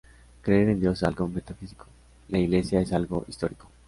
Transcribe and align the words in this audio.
Creer 0.41 0.69
en 0.69 0.79
Dios 0.79 0.97
es 0.97 1.03
algo 1.03 1.27
metafísico, 1.27 1.85
la 2.29 2.39
Iglesia 2.39 2.81
es 2.81 2.91
algo 2.91 3.23
histórico. 3.27 3.67